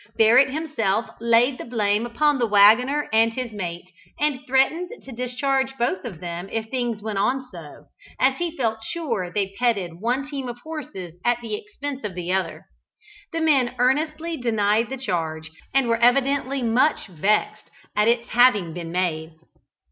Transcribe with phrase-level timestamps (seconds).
[0.17, 5.77] Barrett himself laid the blame upon the waggoner and his mate, and threatened to discharge
[5.77, 7.85] both of them if things went on so,
[8.19, 12.33] as he felt sure they petted one team of horses at the expense of the
[12.33, 12.65] other.
[13.31, 18.91] The men earnestly denied the charge, and were evidently much vexed at its having been
[18.91, 19.33] made.